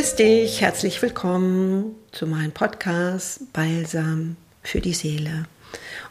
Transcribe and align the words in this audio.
Grüß 0.00 0.14
dich, 0.14 0.62
herzlich 0.62 1.02
willkommen 1.02 1.94
zu 2.10 2.26
meinem 2.26 2.52
Podcast 2.52 3.52
Balsam 3.52 4.36
für 4.62 4.80
die 4.80 4.94
Seele 4.94 5.44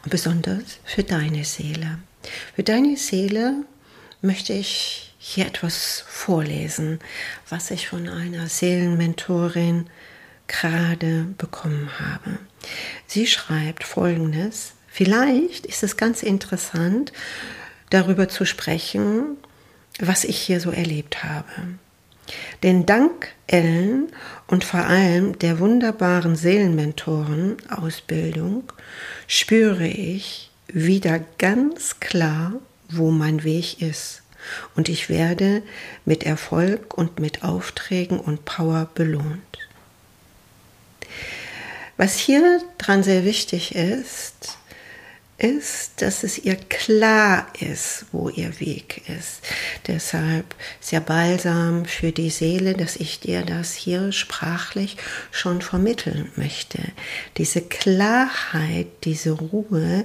und 0.04 0.10
besonders 0.10 0.78
für 0.84 1.02
deine 1.02 1.44
Seele. 1.44 1.98
Für 2.54 2.62
deine 2.62 2.96
Seele 2.96 3.64
möchte 4.22 4.52
ich 4.52 5.12
hier 5.18 5.44
etwas 5.44 6.04
vorlesen, 6.06 7.00
was 7.48 7.72
ich 7.72 7.88
von 7.88 8.08
einer 8.08 8.46
Seelenmentorin 8.46 9.90
gerade 10.46 11.26
bekommen 11.36 11.90
habe. 11.98 12.38
Sie 13.08 13.26
schreibt 13.26 13.82
folgendes, 13.82 14.74
vielleicht 14.86 15.66
ist 15.66 15.82
es 15.82 15.96
ganz 15.96 16.22
interessant, 16.22 17.12
darüber 17.90 18.28
zu 18.28 18.44
sprechen, 18.44 19.36
was 19.98 20.22
ich 20.22 20.38
hier 20.38 20.60
so 20.60 20.70
erlebt 20.70 21.24
habe. 21.24 21.50
Denn 22.62 22.86
dank 22.86 23.28
Ellen 23.46 24.08
und 24.46 24.64
vor 24.64 24.80
allem 24.80 25.38
der 25.38 25.58
wunderbaren 25.58 26.36
Seelenmentoren-Ausbildung 26.36 28.72
spüre 29.26 29.86
ich 29.86 30.50
wieder 30.68 31.20
ganz 31.38 32.00
klar, 32.00 32.54
wo 32.88 33.10
mein 33.10 33.44
Weg 33.44 33.82
ist. 33.82 34.22
Und 34.74 34.88
ich 34.88 35.08
werde 35.08 35.62
mit 36.04 36.24
Erfolg 36.24 36.96
und 36.96 37.20
mit 37.20 37.44
Aufträgen 37.44 38.18
und 38.18 38.44
Power 38.44 38.88
belohnt. 38.94 39.58
Was 41.96 42.14
hier 42.14 42.62
dran 42.78 43.02
sehr 43.02 43.24
wichtig 43.24 43.74
ist, 43.74 44.58
ist, 45.40 46.02
dass 46.02 46.22
es 46.22 46.38
ihr 46.38 46.56
klar 46.56 47.46
ist, 47.58 48.06
wo 48.12 48.28
ihr 48.28 48.60
Weg 48.60 49.02
ist. 49.08 49.40
Deshalb 49.86 50.54
sehr 50.80 51.00
balsam 51.00 51.86
für 51.86 52.12
die 52.12 52.30
Seele, 52.30 52.74
dass 52.74 52.96
ich 52.96 53.20
dir 53.20 53.42
das 53.42 53.74
hier 53.74 54.12
sprachlich 54.12 54.96
schon 55.30 55.62
vermitteln 55.62 56.30
möchte. 56.36 56.78
Diese 57.38 57.62
Klarheit, 57.62 58.88
diese 59.04 59.32
Ruhe 59.32 60.04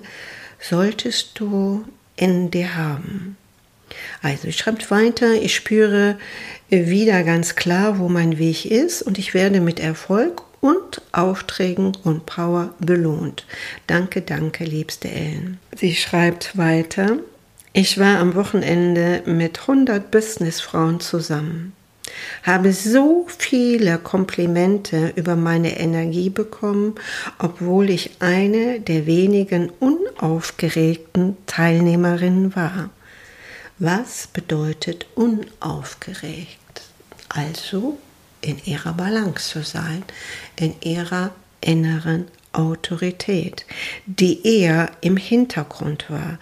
solltest 0.60 1.40
du 1.40 1.86
in 2.16 2.50
dir 2.50 2.76
haben. 2.76 3.38
Also 4.22 4.48
ich 4.48 4.58
schreibe 4.58 4.90
weiter, 4.90 5.34
ich 5.34 5.54
spüre 5.54 6.18
wieder 6.70 7.24
ganz 7.24 7.56
klar, 7.56 8.00
wo 8.00 8.10
mein 8.10 8.40
Weg 8.40 8.66
ist 8.66 9.02
und 9.02 9.18
ich 9.18 9.34
werde 9.34 9.62
mit 9.62 9.80
Erfolg 9.80 10.45
und 10.62 11.02
Aufträgen 11.12 11.98
und 12.04 12.26
Power 12.26 12.74
belohnt. 12.80 13.46
Danke, 13.88 14.22
danke, 14.22 14.64
liebste 14.64 15.10
Ellen. 15.10 15.60
Sie 15.76 15.96
schreibt 15.96 16.58
weiter, 16.58 17.18
ich 17.74 18.00
war 18.00 18.20
am 18.20 18.36
Wochenende 18.36 19.22
mit 19.26 19.60
100 19.60 20.10
Businessfrauen 20.10 21.02
zusammen, 21.02 21.74
habe 22.44 22.72
so 22.72 23.28
viele 23.38 23.98
Komplimente 23.98 25.12
über 25.18 25.36
meine 25.36 25.78
Energie 25.78 26.30
bekommen, 26.30 26.96
obwohl 27.38 27.90
ich 27.90 28.12
eine 28.20 28.80
der 28.80 29.06
wenigen 29.06 29.70
unaufgeregten 29.80 31.36
Teilnehmerinnen 31.48 32.56
war. 32.56 32.92
Was 33.78 34.28
bedeutet 34.28 35.06
unaufgeregt? 35.16 36.84
Also 37.28 37.98
in 38.46 38.64
ihrer 38.66 38.94
Balance 38.94 39.50
zu 39.50 39.64
sein, 39.64 40.04
in 40.56 40.76
ihrer 40.82 41.32
inneren 41.62 42.28
Autorität, 42.54 43.66
die 44.06 44.46
eher 44.48 44.92
im 45.02 45.18
Hintergrund 45.18 46.10
war. 46.10 46.40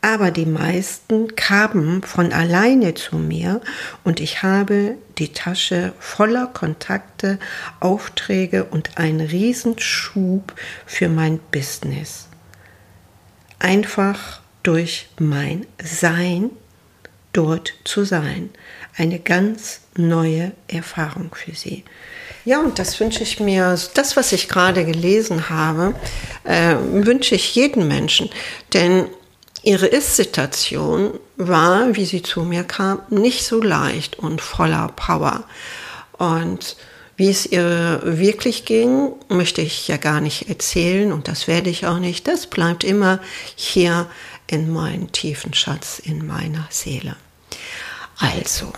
Aber 0.00 0.30
die 0.30 0.46
meisten 0.46 1.34
kamen 1.34 2.02
von 2.02 2.32
alleine 2.32 2.94
zu 2.94 3.16
mir 3.16 3.60
und 4.04 4.20
ich 4.20 4.42
habe 4.44 4.96
die 5.18 5.32
Tasche 5.32 5.92
voller 5.98 6.46
Kontakte, 6.46 7.38
Aufträge 7.80 8.64
und 8.64 8.98
einen 8.98 9.20
Riesenschub 9.20 10.54
für 10.84 11.08
mein 11.08 11.40
Business. 11.50 12.28
Einfach 13.58 14.40
durch 14.62 15.08
mein 15.18 15.66
Sein 15.82 16.50
dort 17.36 17.74
zu 17.84 18.04
sein. 18.04 18.50
Eine 18.96 19.18
ganz 19.18 19.80
neue 19.96 20.52
Erfahrung 20.68 21.34
für 21.34 21.54
sie. 21.54 21.84
Ja, 22.44 22.60
und 22.60 22.78
das 22.78 22.98
wünsche 23.00 23.22
ich 23.22 23.40
mir, 23.40 23.78
das, 23.94 24.16
was 24.16 24.32
ich 24.32 24.48
gerade 24.48 24.84
gelesen 24.84 25.50
habe, 25.50 25.94
äh, 26.44 26.76
wünsche 26.92 27.34
ich 27.34 27.54
jedem 27.54 27.88
Menschen. 27.88 28.30
Denn 28.72 29.08
ihre 29.62 29.86
Ist-Situation 29.86 31.18
war, 31.36 31.96
wie 31.96 32.04
sie 32.04 32.22
zu 32.22 32.42
mir 32.42 32.62
kam, 32.62 33.00
nicht 33.10 33.44
so 33.44 33.60
leicht 33.60 34.18
und 34.18 34.40
voller 34.40 34.92
Power. 34.94 35.44
Und 36.18 36.76
wie 37.16 37.30
es 37.30 37.46
ihr 37.46 38.00
wirklich 38.04 38.64
ging, 38.64 39.12
möchte 39.28 39.60
ich 39.62 39.88
ja 39.88 39.96
gar 39.96 40.20
nicht 40.20 40.48
erzählen 40.48 41.12
und 41.12 41.28
das 41.28 41.48
werde 41.48 41.70
ich 41.70 41.86
auch 41.86 41.98
nicht. 41.98 42.28
Das 42.28 42.46
bleibt 42.46 42.84
immer 42.84 43.20
hier 43.56 44.06
in 44.46 44.72
meinem 44.72 45.10
tiefen 45.12 45.52
Schatz, 45.52 45.98
in 45.98 46.26
meiner 46.26 46.66
Seele. 46.70 47.16
Also, 48.18 48.72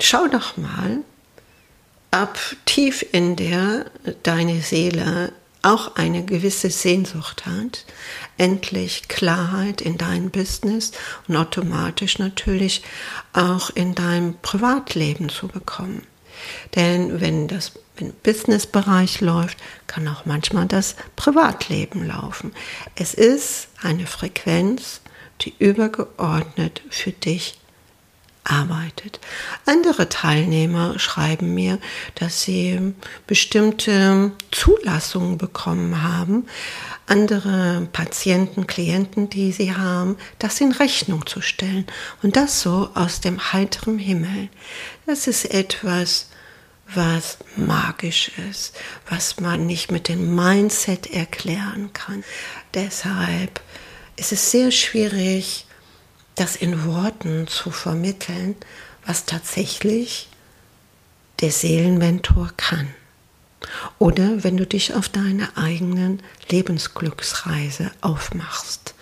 schau 0.00 0.28
doch 0.28 0.56
mal, 0.56 0.98
ob 2.10 2.38
tief 2.64 3.04
in 3.12 3.36
der 3.36 3.86
deine 4.22 4.60
Seele 4.60 5.32
auch 5.62 5.96
eine 5.96 6.24
gewisse 6.24 6.70
Sehnsucht 6.70 7.44
hat, 7.46 7.84
endlich 8.36 9.08
Klarheit 9.08 9.80
in 9.80 9.98
dein 9.98 10.30
Business 10.30 10.92
und 11.26 11.36
automatisch 11.36 12.18
natürlich 12.18 12.82
auch 13.32 13.70
in 13.70 13.94
deinem 13.94 14.36
Privatleben 14.40 15.28
zu 15.28 15.48
bekommen. 15.48 16.06
Denn 16.76 17.20
wenn 17.20 17.48
das 17.48 17.72
im 17.96 18.12
Businessbereich 18.22 19.20
läuft, 19.20 19.58
kann 19.88 20.06
auch 20.06 20.24
manchmal 20.24 20.66
das 20.66 20.94
Privatleben 21.16 22.06
laufen. 22.06 22.52
Es 22.94 23.12
ist 23.14 23.68
eine 23.82 24.06
Frequenz, 24.06 25.00
die 25.40 25.54
übergeordnet 25.58 26.82
für 26.90 27.12
dich 27.12 27.58
arbeitet. 28.48 29.20
Andere 29.66 30.08
Teilnehmer 30.08 30.98
schreiben 30.98 31.54
mir, 31.54 31.78
dass 32.14 32.42
sie 32.42 32.94
bestimmte 33.26 34.32
Zulassungen 34.50 35.38
bekommen 35.38 36.02
haben, 36.02 36.46
andere 37.06 37.88
Patienten, 37.92 38.66
Klienten, 38.66 39.28
die 39.30 39.52
sie 39.52 39.74
haben, 39.74 40.16
das 40.38 40.60
in 40.60 40.72
Rechnung 40.72 41.26
zu 41.26 41.40
stellen. 41.40 41.86
Und 42.22 42.36
das 42.36 42.60
so 42.60 42.90
aus 42.94 43.20
dem 43.20 43.52
heiteren 43.52 43.98
Himmel. 43.98 44.48
Das 45.06 45.26
ist 45.26 45.52
etwas, 45.52 46.28
was 46.94 47.38
magisch 47.56 48.30
ist, 48.50 48.74
was 49.08 49.40
man 49.40 49.66
nicht 49.66 49.90
mit 49.90 50.08
dem 50.08 50.34
Mindset 50.34 51.12
erklären 51.12 51.92
kann. 51.92 52.24
Deshalb 52.72 53.60
ist 54.18 54.32
es 54.32 54.50
sehr 54.50 54.70
schwierig, 54.70 55.66
das 56.34 56.56
in 56.56 56.84
Worten 56.84 57.46
zu 57.46 57.70
vermitteln, 57.70 58.56
was 59.06 59.24
tatsächlich 59.24 60.28
der 61.40 61.50
Seelenmentor 61.50 62.52
kann. 62.56 62.88
Oder 63.98 64.44
wenn 64.44 64.56
du 64.56 64.66
dich 64.66 64.94
auf 64.94 65.08
deine 65.08 65.56
eigenen 65.56 66.22
Lebensglücksreise 66.48 67.90
aufmachst, 68.00 68.94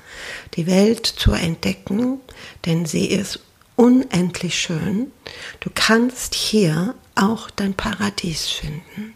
die 0.55 0.67
Welt 0.67 1.07
zu 1.07 1.33
entdecken, 1.33 2.21
denn 2.65 2.87
sie 2.87 3.07
ist 3.07 3.41
unendlich 3.77 4.59
schön. 4.59 5.13
Du 5.61 5.71
kannst 5.75 6.35
hier 6.35 6.95
auch 7.15 7.51
dein 7.51 7.75
Paradies 7.75 8.47
finden. 8.47 9.15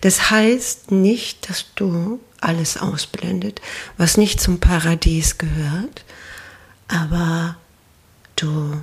Das 0.00 0.30
heißt 0.30 0.90
nicht, 0.90 1.48
dass 1.48 1.66
du 1.74 2.20
alles 2.40 2.76
ausblendet, 2.76 3.60
was 3.96 4.16
nicht 4.16 4.40
zum 4.40 4.60
Paradies 4.60 5.38
gehört, 5.38 6.04
aber 6.88 7.56
du 8.36 8.82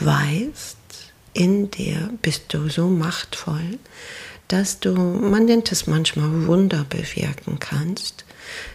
weißt, 0.00 0.76
in 1.32 1.70
dir 1.70 2.10
bist 2.22 2.52
du 2.52 2.68
so 2.68 2.88
machtvoll, 2.88 3.78
dass 4.48 4.78
du, 4.80 4.94
man 4.94 5.46
nennt 5.46 5.72
es 5.72 5.86
manchmal 5.86 6.46
Wunder 6.46 6.84
bewirken 6.84 7.58
kannst, 7.58 8.24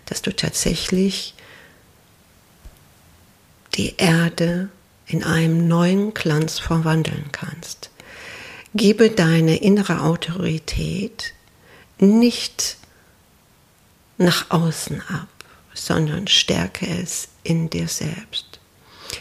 dass 0.05 0.21
du 0.21 0.35
tatsächlich 0.35 1.35
die 3.75 3.95
Erde 3.97 4.69
in 5.05 5.23
einem 5.23 5.67
neuen 5.67 6.13
Glanz 6.13 6.59
verwandeln 6.59 7.25
kannst. 7.31 7.89
Gebe 8.73 9.09
deine 9.09 9.57
innere 9.57 10.01
Autorität 10.01 11.33
nicht 11.97 12.77
nach 14.17 14.51
außen 14.51 15.01
ab, 15.09 15.27
sondern 15.73 16.27
stärke 16.27 16.87
es 16.87 17.29
in 17.43 17.69
dir 17.69 17.87
selbst. 17.87 18.59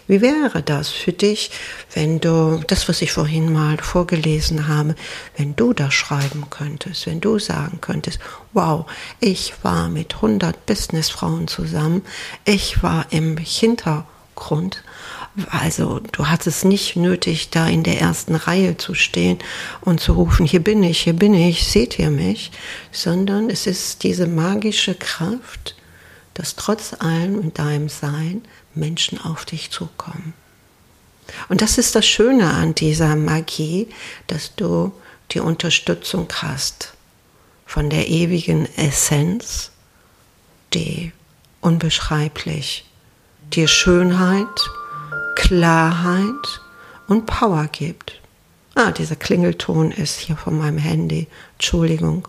Wie 0.06 0.20
wäre 0.20 0.62
das 0.62 0.90
für 0.90 1.12
dich, 1.12 1.50
wenn 1.94 2.20
du 2.20 2.62
das, 2.66 2.88
was 2.88 3.02
ich 3.02 3.12
vorhin 3.12 3.52
mal 3.52 3.78
vorgelesen 3.78 4.68
habe, 4.68 4.94
wenn 5.36 5.56
du 5.56 5.72
das 5.72 5.94
schreiben 5.94 6.46
könntest, 6.50 7.06
wenn 7.06 7.20
du 7.20 7.38
sagen 7.38 7.80
könntest, 7.80 8.18
wow, 8.52 8.86
ich 9.20 9.54
war 9.62 9.88
mit 9.88 10.16
100 10.16 10.66
Businessfrauen 10.66 11.48
zusammen, 11.48 12.02
ich 12.44 12.82
war 12.82 13.06
im 13.10 13.36
Hintergrund, 13.38 14.82
Also 15.50 16.00
du 16.12 16.26
hattest 16.26 16.64
nicht 16.64 16.96
nötig, 16.96 17.50
da 17.50 17.68
in 17.68 17.84
der 17.84 18.00
ersten 18.00 18.34
Reihe 18.34 18.76
zu 18.76 18.94
stehen 18.94 19.38
und 19.80 20.00
zu 20.00 20.14
rufen, 20.14 20.46
hier 20.46 20.62
bin 20.62 20.82
ich, 20.82 21.00
hier 21.02 21.12
bin 21.12 21.34
ich, 21.34 21.64
seht 21.68 21.98
ihr 21.98 22.10
mich, 22.10 22.50
sondern 22.90 23.48
es 23.48 23.66
ist 23.66 24.02
diese 24.02 24.26
magische 24.26 24.94
Kraft, 24.94 25.76
dass 26.34 26.56
trotz 26.56 26.94
allem 26.98 27.40
in 27.40 27.54
deinem 27.54 27.88
Sein 27.88 28.42
Menschen 28.74 29.20
auf 29.20 29.44
dich 29.44 29.70
zukommen. 29.70 30.34
Und 31.48 31.62
das 31.62 31.78
ist 31.78 31.94
das 31.94 32.06
Schöne 32.06 32.50
an 32.50 32.74
dieser 32.74 33.14
Magie, 33.14 33.88
dass 34.26 34.54
du 34.56 34.92
die 35.30 35.40
Unterstützung 35.40 36.26
hast 36.34 36.94
von 37.66 37.90
der 37.90 38.08
ewigen 38.08 38.66
Essenz, 38.76 39.70
die 40.74 41.12
unbeschreiblich 41.60 42.86
dir 43.52 43.68
Schönheit, 43.68 44.46
Klarheit 45.38 46.60
und 47.06 47.24
Power 47.24 47.68
gibt. 47.68 48.20
Ah, 48.74 48.90
dieser 48.90 49.14
Klingelton 49.14 49.92
ist 49.92 50.18
hier 50.18 50.36
von 50.36 50.58
meinem 50.58 50.78
Handy. 50.78 51.28
Entschuldigung, 51.54 52.26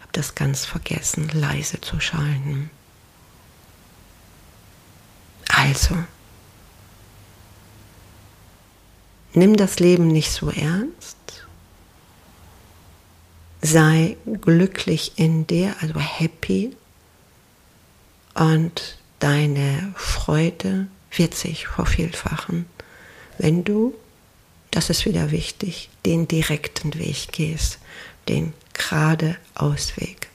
habe 0.00 0.12
das 0.12 0.34
ganz 0.34 0.66
vergessen, 0.66 1.30
leise 1.32 1.80
zu 1.80 2.00
schalten. 2.00 2.70
Also, 5.48 5.96
nimm 9.32 9.56
das 9.56 9.80
Leben 9.80 10.08
nicht 10.08 10.30
so 10.30 10.50
ernst. 10.50 11.16
Sei 13.62 14.18
glücklich 14.42 15.12
in 15.16 15.46
dir, 15.46 15.74
also 15.80 15.98
happy. 15.98 16.76
Und 18.34 18.98
deine 19.18 19.94
Freude 19.96 20.88
wird 21.18 21.34
sich 21.34 21.66
vervielfachen, 21.66 22.66
wenn 23.38 23.64
du, 23.64 23.94
das 24.70 24.90
ist 24.90 25.04
wieder 25.04 25.30
wichtig, 25.30 25.90
den 26.04 26.28
direkten 26.28 26.94
Weg 26.94 27.32
gehst, 27.32 27.78
den 28.28 28.52
gerade 28.72 29.36
Ausweg. 29.54 30.28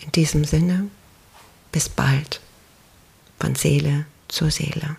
In 0.00 0.12
diesem 0.12 0.44
Sinne, 0.44 0.88
bis 1.72 1.88
bald, 1.88 2.40
von 3.38 3.54
Seele 3.54 4.06
zur 4.28 4.50
Seele. 4.50 4.96